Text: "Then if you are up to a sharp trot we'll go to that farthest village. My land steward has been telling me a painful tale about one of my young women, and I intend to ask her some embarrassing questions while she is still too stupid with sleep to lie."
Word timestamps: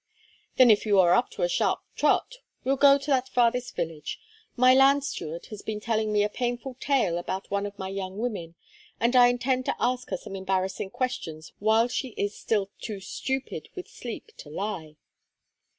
"Then 0.55 0.71
if 0.71 0.83
you 0.83 0.99
are 0.99 1.13
up 1.13 1.29
to 1.29 1.43
a 1.43 1.47
sharp 1.47 1.81
trot 1.95 2.37
we'll 2.63 2.75
go 2.75 2.97
to 2.97 3.11
that 3.11 3.29
farthest 3.29 3.75
village. 3.75 4.19
My 4.55 4.73
land 4.73 5.03
steward 5.03 5.45
has 5.51 5.61
been 5.61 5.79
telling 5.79 6.11
me 6.11 6.23
a 6.23 6.27
painful 6.29 6.73
tale 6.79 7.19
about 7.19 7.51
one 7.51 7.67
of 7.67 7.77
my 7.77 7.89
young 7.89 8.17
women, 8.17 8.55
and 8.99 9.15
I 9.15 9.27
intend 9.27 9.65
to 9.65 9.75
ask 9.79 10.09
her 10.09 10.17
some 10.17 10.35
embarrassing 10.35 10.89
questions 10.89 11.51
while 11.59 11.87
she 11.87 12.15
is 12.17 12.35
still 12.35 12.71
too 12.79 12.99
stupid 12.99 13.69
with 13.75 13.87
sleep 13.87 14.31
to 14.37 14.49
lie." 14.49 14.95